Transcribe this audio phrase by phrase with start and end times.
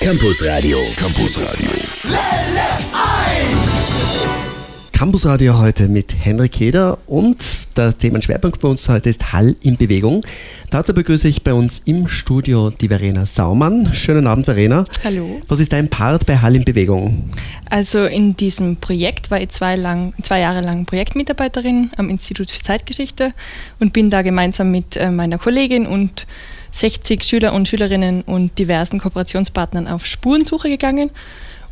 [0.00, 0.78] Campus Radio.
[0.96, 1.70] Campus Radio.
[4.92, 7.38] Campus Radio heute mit Henrik Heder und
[7.76, 10.24] der Themenschwerpunkt bei uns heute ist Hall in Bewegung.
[10.70, 13.94] Dazu begrüße ich bei uns im Studio die Verena Saumann.
[13.94, 14.84] Schönen Abend, Verena.
[15.02, 15.40] Hallo.
[15.48, 17.30] Was ist dein Part bei Hall in Bewegung?
[17.70, 22.62] Also in diesem Projekt war ich zwei, lang, zwei Jahre lang Projektmitarbeiterin am Institut für
[22.62, 23.32] Zeitgeschichte
[23.80, 26.26] und bin da gemeinsam mit äh, meiner Kollegin und
[26.80, 31.10] 60 Schüler und Schülerinnen und diversen Kooperationspartnern auf Spurensuche gegangen.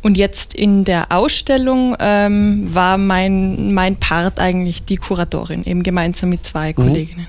[0.01, 6.29] Und jetzt in der Ausstellung ähm, war mein, mein Part eigentlich die Kuratorin, eben gemeinsam
[6.29, 6.75] mit zwei mhm.
[6.75, 7.27] Kolleginnen.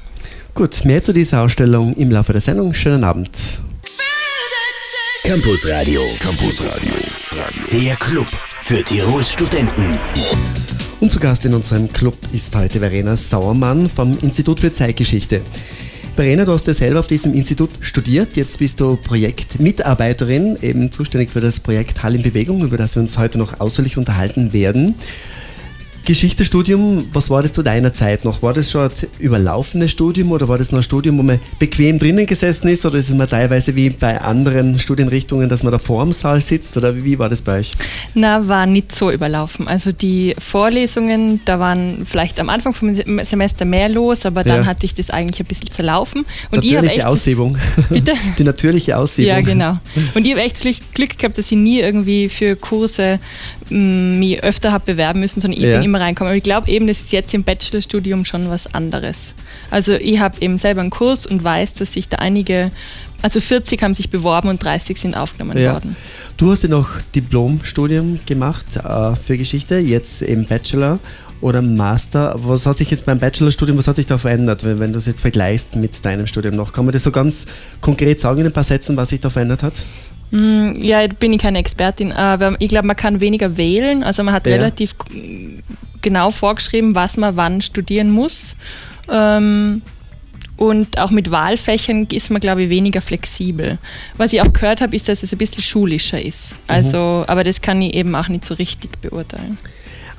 [0.54, 2.74] Gut, mehr zu dieser Ausstellung im Laufe der Sendung.
[2.74, 3.30] Schönen Abend.
[5.23, 6.02] Campus Radio.
[6.20, 6.93] Campus Radio.
[7.73, 8.29] Der Club
[8.62, 9.90] für Tirols Studenten.
[11.01, 15.43] Und zu Gast in unserem Club ist heute Verena Sauermann vom Institut für Zeitgeschichte.
[16.16, 18.37] Verena, du hast ja selber auf diesem Institut studiert.
[18.37, 23.02] Jetzt bist du Projektmitarbeiterin, eben zuständig für das Projekt Hall in Bewegung, über das wir
[23.02, 24.95] uns heute noch ausführlich unterhalten werden.
[26.07, 28.40] Geschichtestudium, was war das zu deiner Zeit noch?
[28.40, 31.99] War das schon ein überlaufenes Studium oder war das noch ein Studium, wo man bequem
[31.99, 35.79] drinnen gesessen ist oder ist es mal teilweise wie bei anderen Studienrichtungen, dass man da
[35.79, 37.73] vor dem Saal sitzt oder wie war das bei euch?
[38.15, 39.66] Na, war nicht so überlaufen.
[39.66, 44.66] Also die Vorlesungen, da waren vielleicht am Anfang vom Semester mehr los, aber dann ja.
[44.66, 46.24] hatte ich das eigentlich ein bisschen zerlaufen.
[46.52, 47.59] Und natürliche ich Aussiebung.
[47.77, 48.12] Das, bitte?
[48.38, 49.34] Die natürliche Aussiebung.
[49.34, 49.79] Ja, genau.
[50.15, 50.62] Und ich habe echt
[50.95, 53.18] Glück gehabt, dass ich nie irgendwie für Kurse
[53.70, 55.76] mich öfter habe bewerben müssen, sondern ich ja.
[55.76, 56.30] bin immer reinkommen.
[56.30, 59.34] Aber ich glaube eben, das ist jetzt im Bachelorstudium schon was anderes.
[59.70, 62.70] Also ich habe eben selber einen Kurs und weiß, dass sich da einige,
[63.22, 65.72] also 40 haben sich beworben und 30 sind aufgenommen ja.
[65.75, 65.97] worden.
[66.37, 70.98] Du hast ja noch Diplomstudium gemacht äh, für Geschichte, jetzt im Bachelor
[71.41, 72.34] oder Master.
[72.37, 75.06] Was hat sich jetzt beim Bachelorstudium, was hat sich da verändert, wenn, wenn du es
[75.06, 76.72] jetzt vergleichst mit deinem Studium noch?
[76.72, 77.47] Kann man das so ganz
[77.81, 79.75] konkret sagen in ein paar Sätzen, was sich da verändert hat?
[80.31, 84.03] Mm, ja, bin ich keine Expertin, aber ich glaube, man kann weniger wählen.
[84.03, 84.55] Also man hat ja.
[84.55, 84.94] relativ
[86.03, 88.56] genau vorgeschrieben, was man wann studieren muss.
[89.11, 89.83] Ähm,
[90.56, 93.78] und auch mit Wahlfächern ist man, glaube ich, weniger flexibel.
[94.17, 96.53] Was ich auch gehört habe, ist, dass es ein bisschen schulischer ist.
[96.53, 96.59] Mhm.
[96.69, 97.25] Also, mhm.
[97.27, 99.59] aber das kann ich eben auch nicht so richtig beurteilen.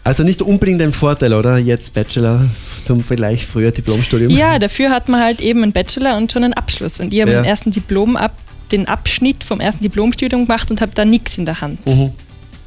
[0.03, 1.57] Also nicht unbedingt ein Vorteil, oder?
[1.57, 2.45] Jetzt Bachelor
[2.85, 4.31] zum vielleicht früher Diplomstudium.
[4.31, 7.01] Ja, dafür hat man halt eben einen Bachelor und schon einen Abschluss.
[7.01, 7.41] Und ich habe ja.
[7.41, 8.31] den ersten Diplom ab
[8.71, 11.85] den Abschnitt vom ersten Diplomstudium gemacht und habe da nichts in der Hand.
[11.85, 12.11] Mhm.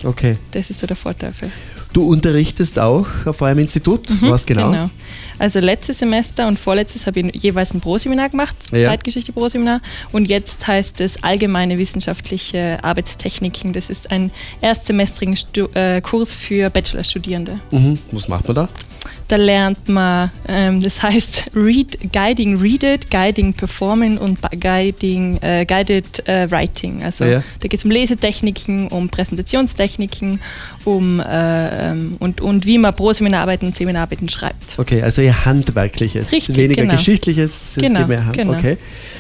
[0.05, 0.37] Okay.
[0.53, 1.33] Das ist so der Vorteil.
[1.33, 1.50] Für.
[1.93, 4.71] Du unterrichtest auch auf eurem Institut, mhm, was genau?
[4.71, 4.91] Genau.
[5.38, 8.84] Also letztes Semester und vorletztes habe ich jeweils ein Pro-Seminar gemacht, ja.
[8.84, 9.81] Zeitgeschichte Pro-Seminar.
[10.12, 13.72] Und jetzt heißt es Allgemeine wissenschaftliche Arbeitstechniken.
[13.72, 14.31] Das ist ein
[14.61, 17.59] erstsemestrigen Stu äh, Kurs für Bachelorstudierende.
[17.71, 17.99] Mhm.
[18.12, 18.69] Was macht man da?
[19.30, 25.64] Da lernt man, ähm, das heißt Read, Guiding Read It, Guiding Performing und Guiding, äh,
[25.64, 27.04] Guided äh, Writing.
[27.04, 27.44] Also ja.
[27.60, 30.40] da geht es um Lesetechniken, um Präsentationstechniken,
[30.82, 34.76] um äh, ähm, und, und wie man pro Seminararbeiten und Seminararbeiten schreibt.
[34.76, 36.96] Okay, also eher handwerkliches, Richtig, weniger genau.
[36.96, 38.36] geschichtliches, genau, mehr Hand.
[38.36, 38.54] Genau.
[38.54, 38.78] Okay.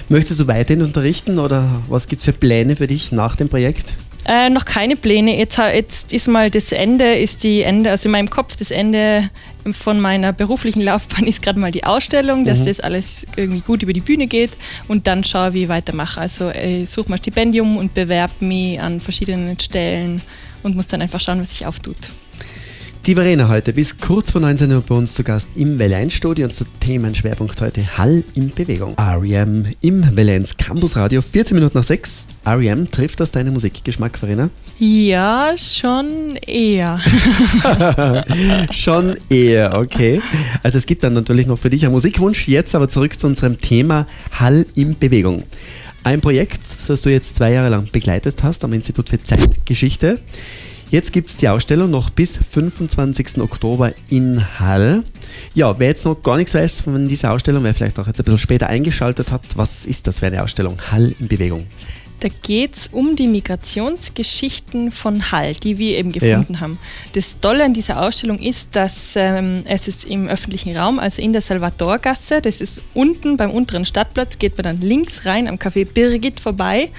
[0.08, 3.94] Möchtest du weiterhin unterrichten oder was gibt es für Pläne für dich nach dem Projekt?
[4.26, 5.36] Äh, noch keine Pläne.
[5.36, 9.30] Jetzt, jetzt ist mal das Ende, ist die Ende, also in meinem Kopf das Ende
[9.72, 12.64] von meiner beruflichen Laufbahn ist gerade mal die Ausstellung, dass mhm.
[12.66, 14.50] das alles irgendwie gut über die Bühne geht
[14.88, 16.20] und dann schaue, wie ich weitermache.
[16.20, 20.22] Also ich suche mal Stipendium und bewerbe mich an verschiedenen Stellen
[20.62, 22.10] und muss dann einfach schauen, was sich auftut.
[23.10, 26.46] Die Verena heute bis kurz vor 19 Uhr bei uns zu Gast im Welle Studio
[26.46, 28.94] und zu Themenschwerpunkt heute Hall in Bewegung.
[28.96, 32.28] REM im Welle Campus Radio, 14 Minuten nach 6.
[32.46, 34.48] REM, trifft das deinen Musikgeschmack, Verena?
[34.78, 37.00] Ja, schon eher.
[38.70, 40.22] schon eher, okay.
[40.62, 42.46] Also es gibt dann natürlich noch für dich einen Musikwunsch.
[42.46, 44.06] Jetzt aber zurück zu unserem Thema
[44.38, 45.42] Hall in Bewegung.
[46.04, 50.20] Ein Projekt, das du jetzt zwei Jahre lang begleitet hast am Institut für Zeitgeschichte.
[50.90, 53.38] Jetzt gibt es die Ausstellung noch bis 25.
[53.38, 55.04] Oktober in Hall.
[55.54, 58.24] Ja, wer jetzt noch gar nichts weiß von dieser Ausstellung, wer vielleicht auch jetzt ein
[58.24, 60.78] bisschen später eingeschaltet hat, was ist das für eine Ausstellung?
[60.90, 61.66] Hall in Bewegung.
[62.20, 66.60] Da geht es um die Migrationsgeschichten von Hall, die wir eben gefunden ja.
[66.60, 66.78] haben.
[67.14, 71.32] Das Tolle an dieser Ausstellung ist, dass ähm, es ist im öffentlichen Raum, also in
[71.32, 75.90] der Salvadorgasse, das ist unten beim unteren Stadtplatz, geht man dann links rein am Café
[75.90, 76.90] Birgit vorbei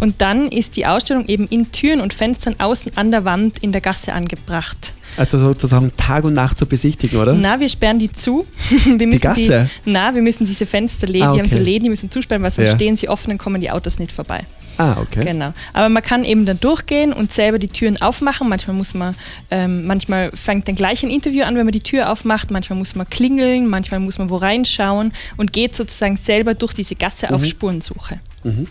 [0.00, 3.70] und dann ist die Ausstellung eben in Türen und Fenstern außen an der Wand in
[3.70, 4.92] der Gasse angebracht.
[5.16, 7.34] Also sozusagen Tag und Nacht zu besichtigen, oder?
[7.34, 8.44] Na, wir sperren die zu.
[8.86, 9.70] die Gasse?
[9.84, 11.42] Die, na, wir müssen diese Fenster Läden, ah, okay.
[11.42, 12.74] die haben so Läden, die müssen zusperren, weil sonst ja.
[12.74, 14.44] stehen sie offen, dann kommen die Autos nicht vorbei.
[14.78, 15.24] Ah, okay.
[15.24, 15.52] Genau.
[15.72, 18.48] Aber man kann eben dann durchgehen und selber die Türen aufmachen.
[18.48, 19.14] Manchmal muss man,
[19.50, 22.50] ähm, manchmal fängt dann gleich ein Interview an, wenn man die Tür aufmacht.
[22.50, 26.94] Manchmal muss man klingeln, manchmal muss man wo reinschauen und geht sozusagen selber durch diese
[26.96, 27.34] Gasse mhm.
[27.34, 28.20] auf Spurensuche.
[28.42, 28.66] Mhm.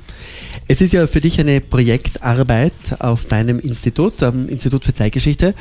[0.68, 5.53] Es ist ja für dich eine Projektarbeit auf deinem Institut, am Institut für Zeitgeschichte.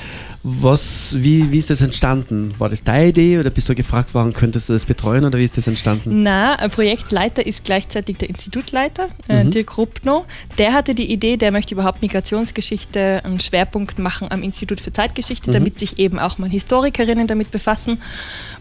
[0.43, 2.55] Was, wie, wie ist das entstanden?
[2.59, 5.45] War das deine Idee oder bist du gefragt worden, könntest du das betreuen oder wie
[5.45, 6.23] ist das entstanden?
[6.23, 9.51] Na, ein Projektleiter ist gleichzeitig der Institutleiter, äh, mhm.
[9.51, 10.25] Dirk Ruppno.
[10.59, 15.51] Der hatte die Idee, der möchte überhaupt Migrationsgeschichte einen Schwerpunkt machen am Institut für Zeitgeschichte,
[15.51, 15.55] mhm.
[15.55, 18.01] damit sich eben auch mal Historikerinnen damit befassen.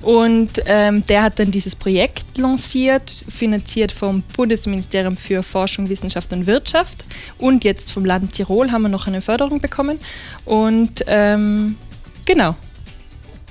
[0.01, 6.47] Und ähm, der hat dann dieses Projekt lanciert, finanziert vom Bundesministerium für Forschung, Wissenschaft und
[6.47, 7.05] Wirtschaft.
[7.37, 9.99] Und jetzt vom Land Tirol haben wir noch eine Förderung bekommen.
[10.45, 11.77] Und ähm,
[12.25, 12.55] genau.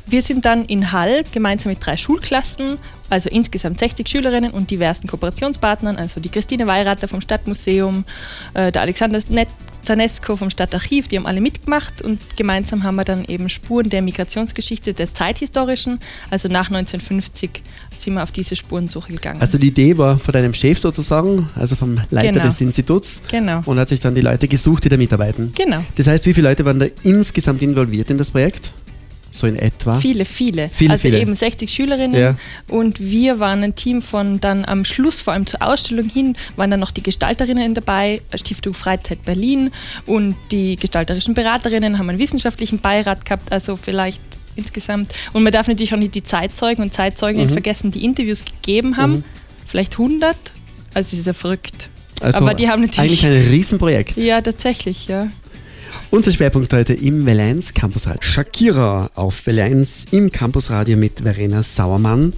[0.07, 2.79] Wir sind dann in Hall gemeinsam mit drei Schulklassen,
[3.11, 8.05] also insgesamt 60 Schülerinnen und diversen Kooperationspartnern, also die Christine Weirater vom Stadtmuseum,
[8.55, 9.21] äh, der Alexander
[9.83, 14.03] Zanesco vom Stadtarchiv, die haben alle mitgemacht und gemeinsam haben wir dann eben Spuren der
[14.03, 15.99] Migrationsgeschichte der Zeithistorischen,
[16.31, 17.63] also nach 1950
[17.99, 19.41] sind wir auf diese Spurensuche gegangen.
[19.41, 22.47] Also die Idee war von deinem Chef sozusagen, also vom Leiter genau.
[22.47, 23.23] des Instituts.
[23.31, 23.63] Genau.
[23.67, 25.53] Und hat sich dann die Leute gesucht, die da mitarbeiten.
[25.55, 25.85] Genau.
[25.97, 28.73] Das heißt, wie viele Leute waren da insgesamt involviert in das Projekt?
[29.33, 30.01] So in etwa?
[30.01, 30.69] Viele, viele.
[30.71, 31.21] viele also viele.
[31.21, 32.37] eben 60 Schülerinnen Ja.
[32.69, 36.71] und wir waren ein Team von dann am Schluss, vor allem zur Ausstellung hin, waren
[36.71, 39.71] dann noch die Gestalterinnen dabei, Stiftung Freizeit Berlin
[40.07, 44.21] und die gestalterischen Beraterinnen haben einen wissenschaftlichen Beirat gehabt, also vielleicht
[44.57, 45.13] insgesamt.
[45.33, 47.53] Und man darf natürlich auch nicht die Zeitzeugen und Zeitzeuginnen Mhm.
[47.53, 49.13] vergessen, die Interviews gegeben haben.
[49.19, 49.25] Mhm.
[49.67, 50.37] Vielleicht 100.
[50.93, 51.89] Also es ist ja verrückt.
[52.21, 54.17] Also Aber die haben natürlich- Eigentlich ein Riesenprojekt.
[54.17, 55.29] Ja, tatsächlich, ja.
[56.13, 58.21] Unser Schwerpunkt heute im Welle1 Campusradio.
[58.21, 62.33] Shakira auf 1 im Campusradio mit Verena Sauermann.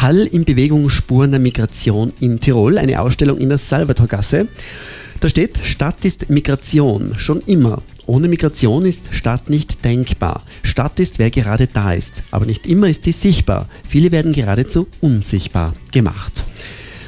[0.00, 4.48] Hall in Bewegung Spuren der Migration in Tirol, eine Ausstellung in der Salvatorgasse.
[5.20, 7.82] Da steht, Stadt ist Migration, schon immer.
[8.06, 10.42] Ohne Migration ist Stadt nicht denkbar.
[10.62, 12.22] Stadt ist, wer gerade da ist.
[12.30, 13.68] Aber nicht immer ist die sichtbar.
[13.86, 16.46] Viele werden geradezu unsichtbar gemacht.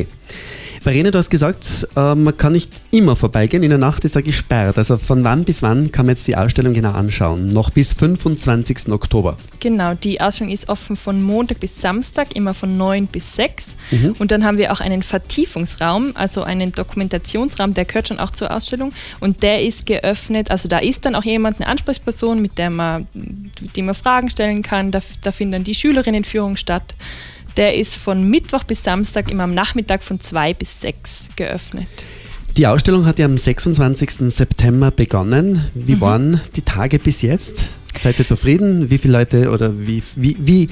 [0.82, 3.62] Verena, du hast gesagt, äh, man kann nicht immer vorbeigehen.
[3.62, 4.80] In der Nacht ist er gesperrt.
[4.80, 7.54] Also von wann bis wann kann man jetzt die Ausstellung genau anschauen?
[7.54, 8.92] Noch bis 25.
[8.92, 9.38] Oktober.
[9.60, 13.76] Genau, die Ausstellung ist offen von Montag bis Samstag, immer von 9 bis 6.
[13.92, 14.16] Mhm.
[14.18, 18.50] Und dann haben wir auch einen Vertiefungsraum, also einen Dokumentationsraum, der gehört schon auch zur
[18.50, 18.92] Ausstellung.
[19.20, 23.08] Und der ist geöffnet, also da ist dann auch jemand, eine Ansprechperson, mit der man,
[23.14, 24.90] dem man Fragen stellen kann.
[24.90, 26.96] Da, da findet dann die Schülerinnenführung statt.
[27.58, 31.88] Der ist von Mittwoch bis Samstag immer am Nachmittag von 2 bis 6 geöffnet.
[32.58, 34.34] Die Ausstellung hat ja am 26.
[34.34, 35.70] September begonnen.
[35.74, 37.66] Wie waren die Tage bis jetzt?
[38.00, 38.90] Seid ihr zufrieden?
[38.90, 40.70] Wie viele Leute oder wie, wie, wie,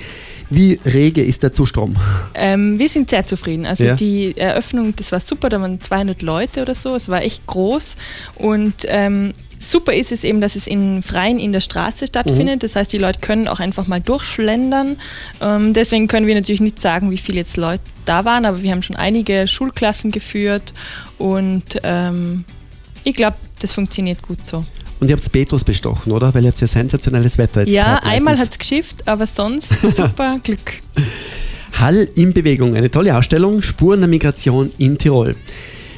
[0.49, 1.95] wie rege ist der Zustrom?
[2.33, 3.65] Ähm, wir sind sehr zufrieden.
[3.65, 3.95] Also Ja.
[3.95, 7.95] die Eröffnung, das war super, da waren 200 Leute oder so, es war echt groß
[8.35, 12.63] und ähm, super ist es eben, dass es in Freien in der Straße stattfindet.
[12.63, 14.97] Das heißt, die Leute können auch einfach mal durchschlendern.
[15.41, 18.71] Ähm, deswegen können wir natürlich nicht sagen, wie viele jetzt Leute da waren, aber wir
[18.71, 20.73] haben schon einige Schulklassen geführt
[21.17, 22.45] und ähm,
[23.03, 24.63] ich glaube, das funktioniert gut so.
[24.99, 26.33] Und ihr habt Petrus bestochen, oder?
[26.33, 29.73] Weil ihr habt ja sensationelles Wetter jetzt ja, gehabt einmal hat es geschifft, aber sonst
[29.95, 30.73] super Glück.
[31.73, 35.35] Hall in Bewegung, eine tolle Ausstellung, Spuren der Migration in Tirol.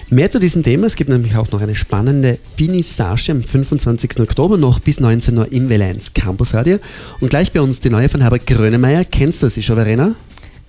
[0.09, 4.19] Mehr zu diesem Thema, es gibt nämlich auch noch eine spannende Finissage am 25.
[4.19, 6.79] Oktober noch bis 19 Uhr im Welle1 Campus Radio.
[7.21, 9.05] Und gleich bei uns die neue von Herbert Grönemeyer.
[9.05, 10.13] Kennst du sie schon, Verena?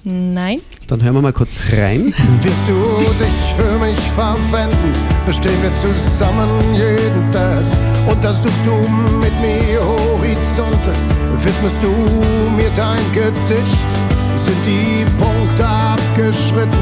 [0.04, 0.60] Nein.
[0.86, 2.14] Dann hören wir mal kurz rein.
[2.40, 2.74] Wirst du
[3.18, 4.92] dich für mich verwenden,
[5.26, 7.91] bestehen wir zusammen jeden Tag.
[8.06, 8.73] Untersuchst du
[9.21, 10.92] mit mir Horizonte,
[11.37, 11.88] widmest du
[12.56, 13.87] mir dein Gedicht.
[14.37, 16.78] Sind die Punkte abgeschritten,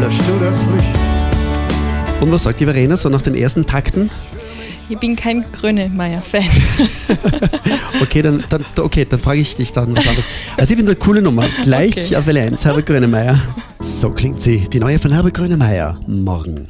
[0.00, 2.20] löscht du das Licht.
[2.20, 4.10] Und was sagt die Verena so nach den ersten Takten?
[4.88, 6.44] Ich bin kein Grönemeyer-Fan.
[8.00, 10.24] Okay, dann, dann, okay, dann frage ich dich dann was anderes.
[10.56, 11.44] Also ich finde eine coole Nummer.
[11.62, 12.16] Gleich Okay.
[12.16, 13.40] auf Welle 1, Herbert Grönemeyer.
[13.80, 15.96] So klingt sie, die neue von Herbert Grönemeyer.
[16.06, 16.68] Morgen.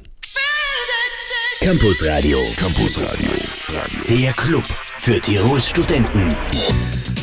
[1.60, 2.38] Campusradio.
[2.56, 3.30] Campusradio.
[4.08, 6.28] Der Club für Tirols Studenten.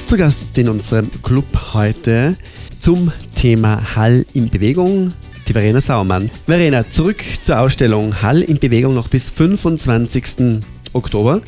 [0.06, 2.36] Zu Gast in unserem Club heute
[2.78, 5.14] zum Thema Hall in Bewegung,
[5.48, 6.30] die Verena Sauermann.
[6.46, 10.62] Verena, zurück zur Ausstellung Hall in Bewegung noch bis 25.
[10.92, 11.42] Oktober.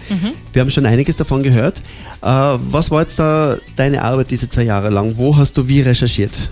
[0.53, 1.79] Wir haben schon einiges davon gehört.
[2.21, 5.17] Äh, was war jetzt da deine Arbeit diese zwei Jahre lang?
[5.17, 6.49] Wo hast du wie recherchiert?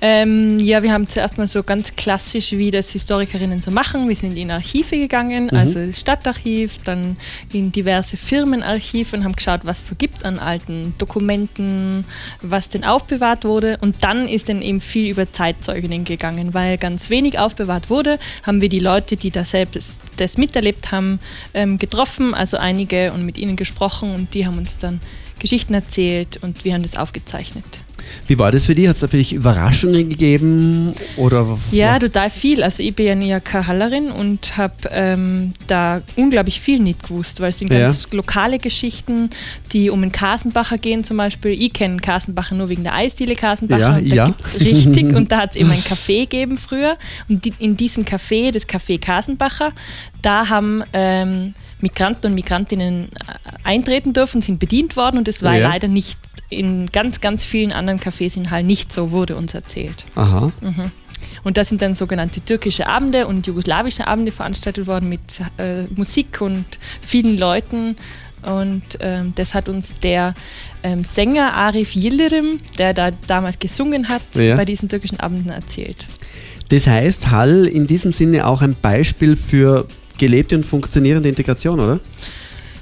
[0.00, 4.08] Ähm, ja, wir haben zuerst mal so ganz klassisch, wie das Historikerinnen so machen.
[4.08, 5.58] Wir sind in Archive gegangen, mhm.
[5.58, 7.16] also das Stadtarchiv, dann
[7.52, 12.04] in diverse Firmenarchive und haben geschaut, was es so gibt an alten Dokumenten,
[12.42, 13.76] was denn aufbewahrt wurde.
[13.80, 18.60] Und dann ist dann eben viel über Zeitzeuginnen gegangen, weil ganz wenig aufbewahrt wurde, haben
[18.60, 21.18] wir die Leute, die da selbst das miterlebt haben,
[21.54, 25.00] ähm, getroffen, also einige und mit ihnen gesprochen und die haben uns dann
[25.40, 27.82] Geschichten erzählt und wir haben das aufgezeichnet.
[28.26, 28.88] Wie war das für dich?
[28.88, 30.94] Hat es da für dich Überraschungen gegeben?
[31.16, 32.62] Oder ja, total viel.
[32.62, 37.50] Also ich bin ja keine Hallerin und habe ähm, da unglaublich viel nicht gewusst, weil
[37.50, 38.16] es sind ganz ja.
[38.16, 39.30] lokale Geschichten,
[39.72, 41.52] die um den Kasenbacher gehen zum Beispiel.
[41.52, 44.24] Ich kenne Kasenbacher nur wegen der Eisdiele Kasenbacher ja, und da ja.
[44.26, 46.96] gibt es richtig und da hat es eben ein Café gegeben früher
[47.28, 49.72] und die, in diesem Café, das Café Kasenbacher,
[50.22, 53.08] da haben ähm, Migranten und Migrantinnen äh,
[53.64, 55.68] eintreten dürfen, sind bedient worden und es war ja.
[55.68, 56.18] leider nicht
[56.50, 60.06] in ganz, ganz vielen anderen Cafés in Hall nicht so, wurde uns erzählt.
[60.14, 60.52] Aha.
[60.60, 60.90] Mhm.
[61.44, 65.20] Und da sind dann sogenannte türkische Abende und jugoslawische Abende veranstaltet worden mit
[65.58, 66.64] äh, Musik und
[67.00, 67.96] vielen Leuten.
[68.42, 70.34] Und ähm, das hat uns der
[70.82, 74.56] ähm, Sänger Arif Yildirim, der da damals gesungen hat, ja.
[74.56, 76.06] bei diesen türkischen Abenden erzählt.
[76.68, 82.00] Das heißt, Hall in diesem Sinne auch ein Beispiel für gelebte und funktionierende Integration, oder?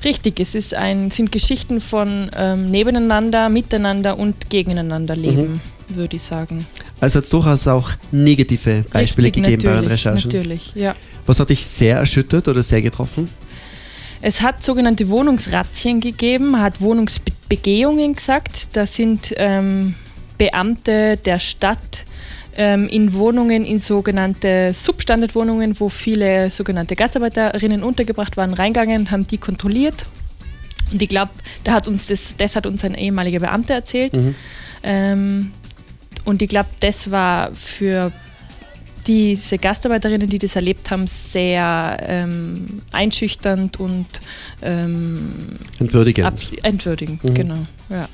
[0.04, 5.96] Richtig, es ist ein, sind Geschichten von ähm, nebeneinander, miteinander und gegeneinander leben, mhm.
[5.96, 6.66] würde ich sagen.
[7.00, 10.30] Also hat es durchaus auch negative Beispiele Richtig, gegeben bei euren Recherchen.
[10.30, 10.94] Natürlich, ja.
[11.26, 13.28] Was hat dich sehr erschüttert oder sehr getroffen?
[14.22, 18.70] Es hat sogenannte Wohnungsrazzien gegeben, hat Wohnungsbegehungen gesagt.
[18.72, 19.94] Da sind ähm,
[20.38, 22.04] Beamte der Stadt
[22.56, 29.38] ähm, in Wohnungen, in sogenannte Substandardwohnungen, wo viele sogenannte Gastarbeiterinnen untergebracht waren, reingegangen, haben die
[29.38, 30.06] kontrolliert.
[30.92, 31.32] Und ich glaube,
[31.64, 34.16] da hat uns das, das hat uns ein ehemaliger Beamter erzählt.
[34.16, 34.34] Mhm.
[34.82, 35.52] Ähm,
[36.24, 38.12] und ich glaube, das war für
[39.06, 44.06] diese Gastarbeiterinnen, die das erlebt haben, sehr ähm, einschüchternd und
[44.62, 46.64] ähm, entwürdigend.
[46.64, 47.34] entwürdigend, mhm.
[47.34, 47.66] genau.
[47.88, 48.08] Ja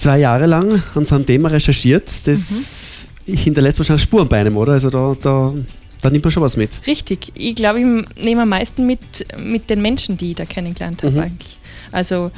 [0.00, 2.08] zwei Jahre lang an so einem Thema recherchiert.
[2.24, 3.36] Das mhm.
[3.36, 4.72] hinterlässt wahrscheinlich Spuren bei einem, oder?
[4.72, 5.54] Also da, da,
[6.00, 6.86] da nimmt man schon was mit.
[6.86, 7.32] Richtig.
[7.34, 9.00] Ich glaube, ich nehme am meisten mit,
[9.38, 11.20] mit den Menschen, die ich da kennengelernt habe mhm.
[11.20, 11.58] eigentlich.
[11.92, 12.30] Also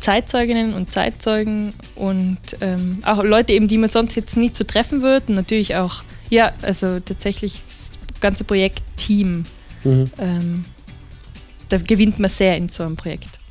[0.00, 5.02] Zeitzeuginnen und Zeitzeugen und ähm, auch Leute eben, die man sonst jetzt nicht so treffen
[5.02, 5.26] würde.
[5.28, 7.90] Und natürlich auch, ja, also tatsächlich das
[8.20, 9.44] ganze Projekt Team.
[9.82, 10.10] Mhm.
[10.18, 10.64] Ähm,
[11.68, 13.41] da gewinnt man sehr in so einem Projekt.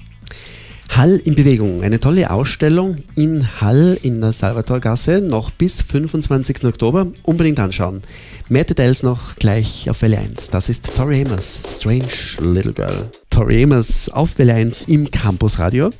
[0.97, 6.65] Hall in Bewegung, eine tolle Ausstellung in Hall in der Salvatorgasse, noch bis 25.
[6.65, 7.07] Oktober.
[7.23, 8.01] Unbedingt anschauen.
[8.49, 10.49] Mehr Details noch gleich auf Welle 1.
[10.49, 13.09] Das ist Tori Amos, Strange Little Girl.
[13.29, 15.91] Tori Amos auf Welle 1 im Campusradio.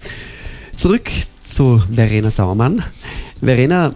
[0.76, 1.10] Zurück
[1.42, 2.84] zu Verena Sauermann.
[3.40, 3.94] Verena,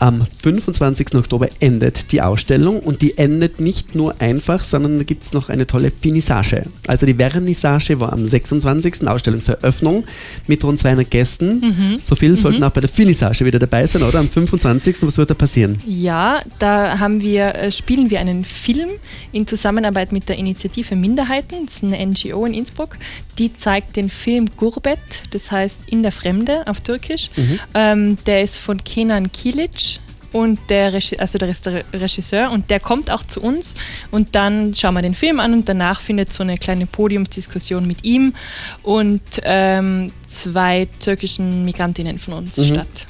[0.00, 1.14] am 25.
[1.14, 5.48] Oktober endet die Ausstellung und die endet nicht nur einfach, sondern da gibt es noch
[5.48, 6.64] eine tolle Finissage.
[6.88, 9.06] Also die Vernissage war am 26.
[9.06, 10.04] Ausstellungseröffnung
[10.46, 11.60] mit rund 200 Gästen.
[11.60, 11.98] Mhm.
[12.02, 12.36] So viele mhm.
[12.36, 14.18] sollten auch bei der Finissage wieder dabei sein, oder?
[14.18, 14.96] Am 25.
[15.02, 15.78] Was wird da passieren?
[15.86, 18.90] Ja, da haben wir, äh, spielen wir einen Film
[19.32, 22.96] in Zusammenarbeit mit der Initiative Minderheiten, das ist eine NGO in Innsbruck.
[23.38, 24.98] Die zeigt den Film Gurbet,
[25.30, 27.30] das heißt In der Fremde auf Türkisch.
[27.36, 27.58] Mhm.
[27.74, 29.93] Ähm, der ist von Kenan Kilic
[30.34, 31.54] und der, also der
[31.92, 33.74] Regisseur und der kommt auch zu uns
[34.10, 38.02] und dann schauen wir den Film an und danach findet so eine kleine Podiumsdiskussion mit
[38.02, 38.34] ihm
[38.82, 42.66] und ähm, zwei türkischen Migrantinnen von uns mhm.
[42.66, 43.06] statt.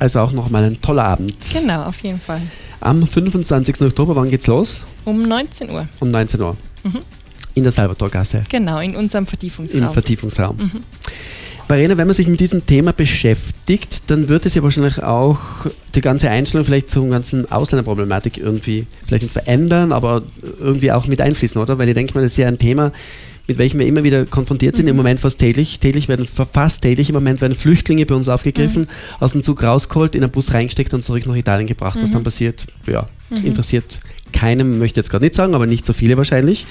[0.00, 1.36] Also auch nochmal ein toller Abend.
[1.52, 2.42] Genau, auf jeden Fall.
[2.80, 3.80] Am 25.
[3.82, 4.82] Oktober, wann geht's los?
[5.04, 5.88] Um 19 Uhr.
[6.00, 6.56] Um 19 Uhr.
[6.82, 7.02] Mhm.
[7.54, 8.42] In der Salvatorgasse.
[8.48, 9.82] Genau, in unserem Vertiefungsraum.
[9.84, 10.56] Im Vertiefungsraum.
[10.56, 10.82] Mhm.
[11.72, 15.38] Verena, wenn man sich mit diesem Thema beschäftigt, dann wird es ja wahrscheinlich auch
[15.94, 20.22] die ganze Einstellung vielleicht zur ganzen Ausländerproblematik irgendwie vielleicht nicht verändern, aber
[20.60, 21.78] irgendwie auch mit einfließen, oder?
[21.78, 22.92] Weil ich denke mal, das ist ja ein Thema,
[23.46, 24.90] mit welchem wir immer wieder konfrontiert sind, mhm.
[24.90, 25.80] im Moment fast täglich.
[25.80, 28.88] Täglich werden, fast täglich im Moment werden Flüchtlinge bei uns aufgegriffen, mhm.
[29.20, 31.96] aus dem Zug rausgeholt, in einen Bus reingesteckt und zurück nach Italien gebracht.
[31.96, 32.02] Mhm.
[32.02, 33.46] Was dann passiert, ja, mhm.
[33.46, 34.00] interessiert
[34.34, 36.66] keinem, möchte ich jetzt gerade nicht sagen, aber nicht so viele wahrscheinlich.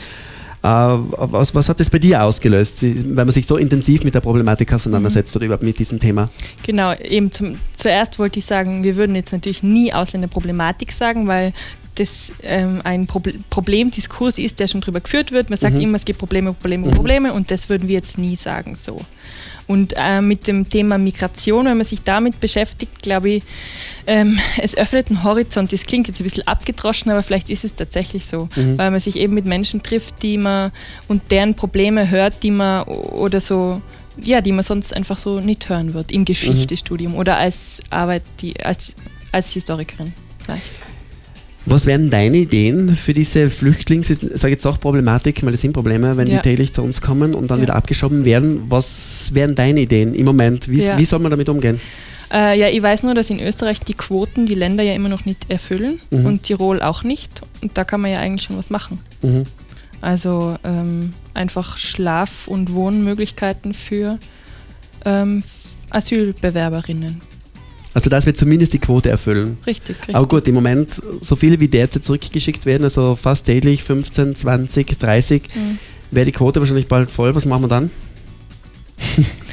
[0.63, 4.21] Äh, was, was, hat das bei dir ausgelöst, wenn man sich so intensiv mit der
[4.21, 5.39] Problematik auseinandersetzt mhm.
[5.39, 6.27] oder überhaupt mit diesem Thema?
[6.63, 11.53] Genau, eben zum, zuerst wollte ich sagen, wir würden jetzt natürlich nie Ausländerproblematik sagen, weil
[11.95, 15.49] das ähm, ein Pro Problemdiskurs ist, der schon drüber geführt wird.
[15.49, 15.81] Man sagt mhm.
[15.81, 16.91] immer, es gibt Probleme, Probleme, mhm.
[16.91, 19.01] Probleme und das würden wir jetzt nie sagen so.
[19.71, 23.43] Und äh, mit dem Thema Migration, wenn man sich damit beschäftigt, glaube ich,
[24.07, 25.71] ähm, es öffnet einen Horizont.
[25.71, 28.77] Das klingt jetzt ein bisschen abgedroschen, aber vielleicht ist es tatsächlich so, mhm.
[28.77, 30.71] weil man sich eben mit Menschen trifft, die man
[31.07, 33.81] und deren Probleme hört, die man oder so
[34.21, 38.61] ja, die man sonst einfach so nicht hören wird im Geschichtestudium oder als Arbeit, die,
[38.63, 38.93] als,
[39.31, 40.13] als Historikerin
[40.43, 40.90] vielleicht.
[41.65, 46.17] Was wären deine Ideen für diese Flüchtlings, sage jetzt auch Problematik, weil das sind Probleme,
[46.17, 46.37] wenn Ja.
[46.37, 47.63] die täglich zu uns kommen und dann Ja.
[47.63, 48.61] wieder abgeschoben werden.
[48.69, 50.67] Was wären deine Ideen im Moment?
[50.69, 50.97] Wie, Ja.
[50.97, 51.79] wie soll man damit umgehen?
[52.33, 55.25] Äh, ja, ich weiß nur, dass in Österreich die Quoten die Länder ja immer noch
[55.25, 56.25] nicht erfüllen Mhm.
[56.25, 57.41] und Tirol auch nicht.
[57.61, 58.99] Und da kann man ja eigentlich schon was machen.
[59.21, 59.43] Mhm.
[59.99, 64.17] Also ähm, einfach Schlaf- und Wohnmöglichkeiten für
[65.05, 65.43] ähm,
[65.89, 67.21] Asylbewerberinnen.
[67.93, 69.57] Also das wird zumindest die Quote erfüllen.
[69.67, 70.15] Richtig, richtig.
[70.15, 74.97] Aber gut, im Moment, so viele wie derzeit zurückgeschickt werden, also fast täglich 15, 20,
[74.97, 75.77] 30, Mhm.
[76.09, 77.35] wäre die Quote wahrscheinlich bald voll.
[77.35, 77.89] Was machen wir dann?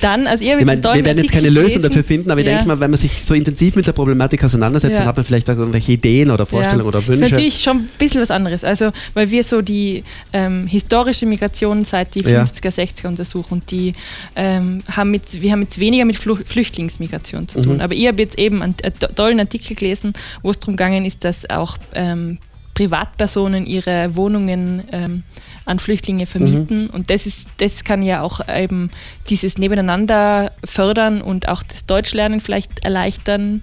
[0.00, 2.40] Dann, also ihr habt Ich einen tollen wir werden jetzt keine Lösung dafür finden, aber
[2.40, 2.52] ich Ja.
[2.54, 4.98] denke mal, wenn man sich so intensiv mit der Problematik auseinandersetzt, Ja.
[5.00, 7.30] dann hat man vielleicht auch irgendwelche Ideen oder Vorstellungen oder Ist Wünsche.
[7.30, 8.62] natürlich schon ein bisschen was anderes.
[8.62, 12.42] Also, weil wir so die ähm, historische Migration seit die Ja.
[12.42, 13.92] 50er, 60er untersuchen und die
[14.36, 17.76] ähm, haben mit, wir haben jetzt weniger mit Flu Flüchtlingsmigration zu tun.
[17.76, 17.80] Mhm.
[17.80, 21.24] Aber ich habe jetzt eben einen äh, tollen Artikel gelesen, wo es darum gegangen ist,
[21.24, 22.38] dass auch ähm,
[22.80, 25.22] Privatpersonen ihre Wohnungen ähm,
[25.66, 26.84] an Flüchtlinge vermieten.
[26.84, 26.90] Mhm.
[26.90, 28.90] Und das ist, das kann ja auch eben
[29.28, 33.60] dieses Nebeneinander fördern und auch das Deutschlernen vielleicht erleichtern.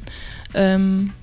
[0.54, 1.14] Ähm,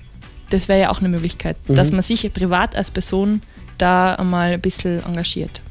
[0.49, 1.75] das wäre ja auch eine Möglichkeit, Mhm.
[1.75, 3.41] dass man sich privat als Person
[3.77, 5.61] da einmal ein bisschen engagiert.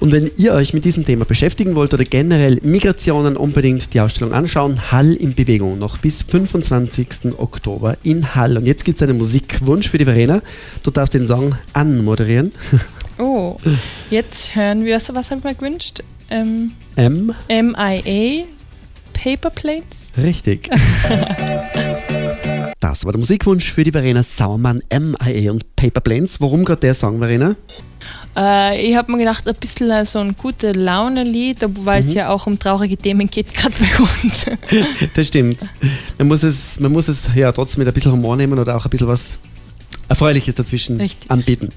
[0.00, 4.32] Und wenn ihr euch mit diesem Thema beschäftigen wollt oder generell Migrationen, unbedingt die Ausstellung
[4.32, 4.90] anschauen.
[4.90, 7.38] Hall in Bewegung, noch bis 25.
[7.38, 8.56] Oktober in Hall.
[8.56, 10.40] Und jetzt gibt es einen Musikwunsch für die Verena.
[10.82, 12.52] Du darfst den Song anmoderieren.
[13.22, 13.58] Oh,
[14.08, 16.02] jetzt hören wir, was habe ich mir gewünscht?
[16.30, 18.44] Ähm, M, MIA,
[19.12, 20.08] Paper Planes?
[20.16, 20.70] richtig.
[22.80, 26.40] Das war der Musikwunsch für die Verena Sauermann, MIA und Paper Planes.
[26.40, 27.54] Warum gerade der Song, Verena?
[28.36, 32.08] Äh, ich habe mir gedacht, ein bisschen so ein gute Laune-Lied, weil Mhm.
[32.08, 34.46] es ja auch um traurige Themen geht, gerade bei uns.
[35.14, 35.58] Das stimmt.
[36.18, 38.84] Man muss es, man muss es ja trotzdem mit ein bisschen Humor nehmen oder auch
[38.84, 39.38] ein bisschen was
[40.10, 41.30] Erfreuliches dazwischen Richtig.
[41.30, 41.68] anbieten.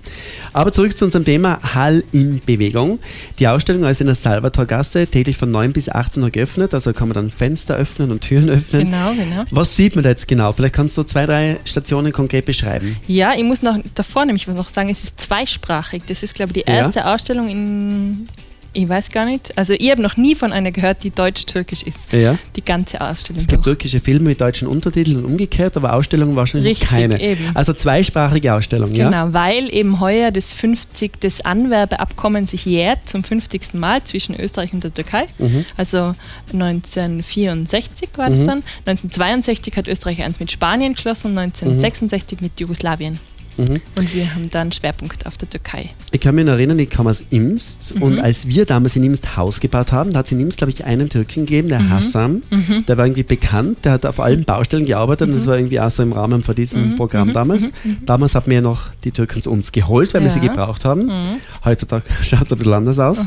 [0.54, 3.00] Aber zurück zu unserem Thema Hall in Bewegung.
[3.38, 7.10] Die Ausstellung ist in der Salvatorgasse täglich von 9 bis 18 Uhr geöffnet, also kann
[7.10, 8.86] man dann Fenster öffnen und Türen öffnen.
[8.86, 9.44] genau, genau.
[9.52, 10.52] Was sieht man da jetzt genau?
[10.52, 12.98] Vielleicht kannst du zwei, drei Stationen konkret beschreiben.
[13.08, 16.02] Ja, ich muss noch davor nämlich was noch sagen, es ist zweisprachig.
[16.08, 16.78] Das ist, glaube ich, die Ja.
[16.78, 18.28] erste Ausstellung in,
[18.74, 22.12] ich weiß gar nicht, also ich habe noch nie von einer gehört, die deutsch-türkisch ist.
[22.12, 22.38] Ja.
[22.56, 23.40] Die ganze Ausstellung.
[23.40, 23.78] Es gibt durch.
[23.78, 27.22] türkische Filme mit deutschen Untertiteln und umgekehrt, aber Ausstellungen wahrscheinlich Richtig, keine.
[27.22, 27.52] eben.
[27.54, 29.10] Also zweisprachige Ausstellung, ja?
[29.10, 31.20] Genau, weil eben heuer das 50.
[31.20, 33.74] das Anwerbeabkommen sich jährt zum 50.
[33.76, 35.28] Mal zwischen Österreich und der Türkei.
[35.38, 35.66] Mhm.
[35.78, 36.16] Also
[36.52, 38.48] 1964 war das Mhm.
[38.48, 38.64] dann.
[38.86, 43.20] 1962 hat Österreich eins mit Spanien geschlossen, 1966 mit Jugoslawien.
[43.58, 43.82] Mhm.
[43.98, 45.90] Und wir haben dann Schwerpunkt auf der Türkei.
[46.12, 48.02] Ich kann mich erinnern, ich kam aus Imst Mhm.
[48.02, 50.72] und als wir damals in Imst Haus gebaut haben, da hat es in Imst, glaube
[50.72, 51.70] ich, einen Türken gegeben, Mhm.
[51.70, 52.44] der Hassan,
[52.88, 55.92] der war irgendwie bekannt, der hat auf allen Baustellen gearbeitet und das war irgendwie auch
[55.92, 56.96] so im Rahmen von diesem Mhm.
[56.96, 57.34] Programm Mhm.
[57.34, 57.72] damals.
[58.06, 60.48] Damals haben wir noch die Türken zu uns geholt, weil wir sie Ja.
[60.48, 61.06] gebraucht haben.
[61.06, 61.26] Mhm.
[61.66, 63.26] Heutzutage schaut es ein bisschen anders aus.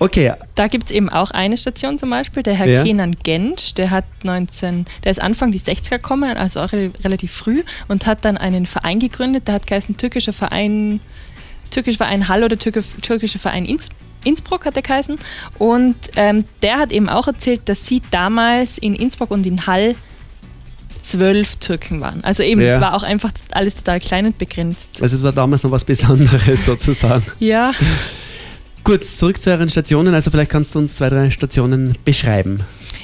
[0.00, 2.82] Okay, Da gibt es eben auch eine Station zum Beispiel, der Herr Ja.
[2.84, 7.32] Kenan Gensch, der hat 19, der ist Anfang die 60er gekommen, also auch re relativ
[7.32, 11.00] früh und hat dann einen Verein gegründet, der hat geheißen Türkischer Verein,
[11.70, 13.88] Türkischer Verein Hall oder Türke, Türkischer Verein Inns,
[14.24, 15.18] Innsbruck hat der geheißen
[15.58, 19.94] und ähm, der hat eben auch erzählt, dass sie damals in Innsbruck und in Hall
[21.02, 22.22] zwölf Türken waren.
[22.24, 22.74] Also eben, Ja.
[22.76, 25.00] es war auch einfach alles total klein und begrenzt.
[25.00, 27.24] also es war damals noch was Besonderes sozusagen.
[27.38, 27.72] Ja,
[28.88, 30.14] Gut, zurück zu euren Stationen.
[30.14, 32.60] Also vielleicht kannst du uns zwei, drei Stationen beschreiben.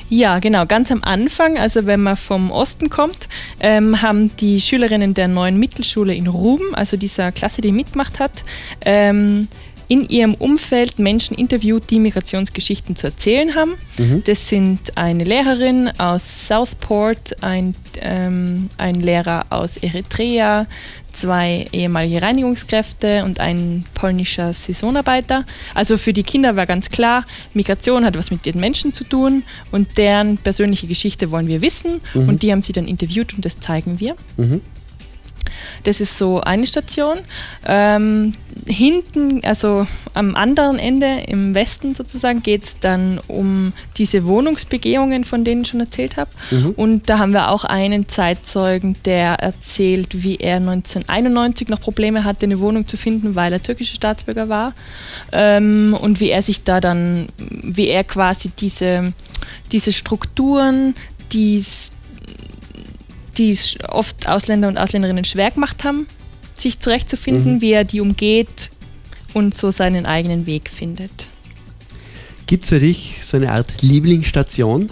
[0.09, 0.64] Ja, genau.
[0.64, 3.29] Ganz am Anfang, also wenn man vom Osten kommt,
[3.61, 8.44] ähm, haben die Schülerinnen der neuen Mittelschule in Ruben, also dieser Klasse, die mitgemacht hat,
[8.87, 9.49] ähm,
[9.88, 13.75] in ihrem Umfeld Menschen interviewt, die Migrationsgeschichten zu erzählen haben.
[14.25, 20.66] Das sind eine Lehrerin aus Southport, ein, ähm, ein Lehrer aus Eritrea,
[21.12, 25.44] zwei ehemalige Reinigungskräfte und ein polnischer Saisonarbeiter.
[25.75, 29.44] Also für die Kinder war ganz klar, Migration hat was mit den Menschen zu tun
[29.70, 33.61] und deren persönliche Geschichte wollen wir wissen und die haben sie dann interviewt und das
[33.61, 34.16] zeigen wir.
[34.37, 34.61] Mhm.
[35.85, 37.18] Das ist so eine Station.
[37.66, 38.33] Ähm,
[38.66, 45.44] hinten, also am anderen Ende, im Westen sozusagen, geht es dann um diese Wohnungsbegehungen, von
[45.44, 46.31] denen ich schon erzählt habe.
[46.77, 52.46] Und da haben wir auch einen Zeitzeugen, der erzählt, wie er 1991 noch Probleme hatte,
[52.46, 54.72] eine Wohnung zu finden, weil er türkischer Staatsbürger war.
[55.33, 59.12] Ähm, und wie er sich da dann, wie er quasi diese,
[59.72, 60.94] diese Strukturen,
[61.33, 61.92] die es
[63.37, 66.07] die es oft Ausländer und Ausländerinnen schwer gemacht haben,
[66.61, 68.71] sich zurechtzufinden, wie er die umgeht
[69.33, 71.27] und so seinen eigenen Weg findet.
[72.47, 74.90] Gibt es für dich so eine Art Lieblingsstation?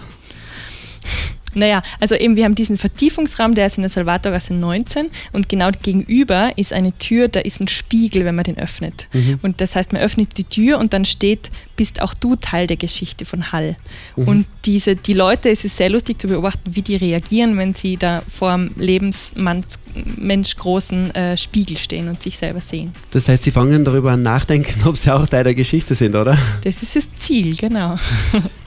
[1.55, 5.69] Naja, also eben, wir haben diesen Vertiefungsraum, der ist in der Salvatorgasse 19 und genau
[5.81, 9.07] gegenüber ist eine Tür, da ist ein Spiegel, wenn man den öffnet.
[9.13, 9.39] Mhm.
[9.41, 12.77] Und das heißt, man öffnet die Tür und dann steht, bist auch du Teil der
[12.77, 13.75] Geschichte von Hall.
[14.15, 14.27] Mhm.
[14.27, 17.97] Und diese, die Leute, es ist sehr lustig zu beobachten, wie die reagieren, wenn sie
[17.97, 22.93] da vor einem lebensmenschgroßen äh, Spiegel stehen und sich selber sehen.
[23.11, 26.37] Das heißt, sie fangen darüber an nachdenken, ob sie auch Teil der Geschichte sind, oder?
[26.63, 27.99] Das ist das Ziel, genau.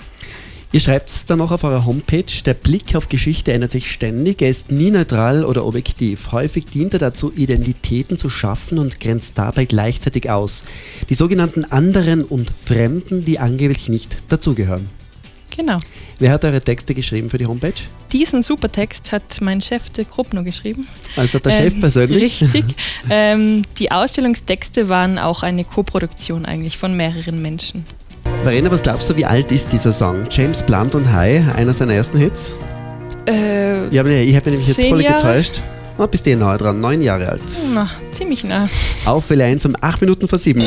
[0.76, 4.42] Ihr schreibt es dann noch auf eurer Homepage, der Blick auf Geschichte ändert sich ständig,
[4.42, 6.32] er ist nie neutral oder objektiv.
[6.32, 10.64] Häufig dient er dazu, Identitäten zu schaffen und grenzt dabei gleichzeitig aus.
[11.08, 14.90] Die sogenannten anderen und Fremden, die angeblich nicht dazugehören.
[15.56, 15.78] Genau.
[16.18, 17.72] Wer hat eure Texte geschrieben für die Homepage?
[18.12, 20.86] Diesen Supertext hat mein Chef, der Krupno, geschrieben.
[21.16, 22.42] Also der Chef ähm, persönlich?
[22.42, 22.64] Richtig.
[23.08, 27.86] ähm, die Ausstellungstexte waren auch eine Koproduktion eigentlich von mehreren Menschen.
[28.42, 30.24] Verena, was glaubst du, wie alt ist dieser Song?
[30.30, 32.52] James Blunt und High, einer seiner ersten Hits?
[33.26, 35.16] Äh, ich habe mich nämlich jetzt voll Jahre?
[35.16, 35.60] getäuscht.
[35.98, 37.42] Oh, bist du eh nahe dran, neun Jahre alt.
[37.74, 38.68] Na, ziemlich nah.
[39.04, 40.62] Auf Welle 1 um 8 Minuten vor 7.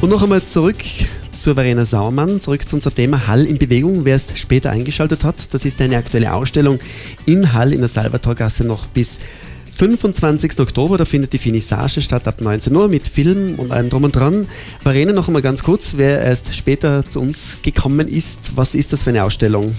[0.00, 0.76] Und noch einmal zurück
[1.36, 4.04] zur Verena Sauermann, zurück zu unserem Thema Hall in Bewegung.
[4.04, 6.78] Wer es später eingeschaltet hat, das ist eine aktuelle Ausstellung
[7.26, 9.18] in Hall in der Salvatorgasse noch bis
[9.76, 10.58] 25.
[10.60, 14.16] Oktober, da findet die Finissage statt ab 19 Uhr mit Film und allem drum und
[14.16, 14.48] dran.
[14.82, 19.02] Verena, noch einmal ganz kurz, wer erst später zu uns gekommen ist, was ist das
[19.02, 19.74] für eine Ausstellung?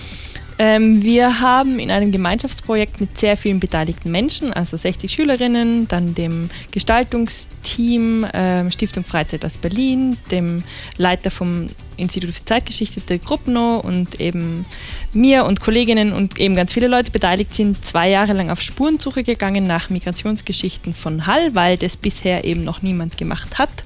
[0.59, 6.15] Ähm, wir haben in einem Gemeinschaftsprojekt mit sehr vielen beteiligten Menschen, also 60 Schülerinnen, dann
[6.15, 10.63] dem Gestaltungsteam ähm, Stiftung Freizeit aus Berlin, dem
[10.97, 11.67] Leiter vom
[11.97, 14.65] Institut für Zeitgeschichte der Gruppno und eben
[15.13, 19.23] mir und Kolleginnen und eben ganz viele Leute beteiligt sind, zwei Jahre lang auf Spurensuche
[19.23, 23.83] gegangen nach Migrationsgeschichten von Hall, weil das bisher eben noch niemand gemacht hat.